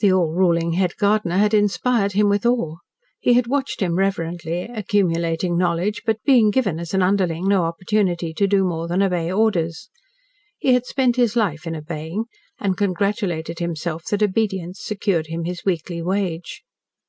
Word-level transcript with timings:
The 0.00 0.12
all 0.12 0.32
ruling 0.32 0.72
head 0.72 0.96
gardener 0.96 1.38
had 1.38 1.54
inspired 1.54 2.10
him 2.10 2.28
with 2.28 2.44
awe. 2.44 2.78
He 3.20 3.34
had 3.34 3.46
watched 3.46 3.78
him 3.80 3.98
reverently, 3.98 4.62
accumulating 4.62 5.56
knowledge, 5.56 6.02
but 6.04 6.20
being 6.24 6.50
given, 6.50 6.80
as 6.80 6.92
an 6.92 7.02
underling, 7.02 7.46
no 7.46 7.62
opportunity 7.62 8.34
to 8.34 8.48
do 8.48 8.64
more 8.64 8.88
than 8.88 9.00
obey 9.00 9.30
orders. 9.30 9.88
He 10.58 10.72
had 10.74 10.86
spent 10.86 11.14
his 11.14 11.36
life 11.36 11.68
in 11.68 11.76
obeying, 11.76 12.24
and 12.58 12.76
congratulated 12.76 13.60
himself 13.60 14.04
that 14.06 14.24
obedience 14.24 14.80
secured 14.82 15.28
him 15.28 15.44
his 15.44 15.64
weekly 15.64 16.02
wage. 16.02 16.64